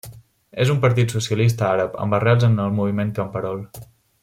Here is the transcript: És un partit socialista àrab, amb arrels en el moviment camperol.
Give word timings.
És 0.63 0.71
un 0.75 0.79
partit 0.85 1.13
socialista 1.17 1.67
àrab, 1.67 1.99
amb 2.07 2.17
arrels 2.19 2.47
en 2.49 2.57
el 2.65 2.75
moviment 2.81 3.13
camperol. 3.21 3.63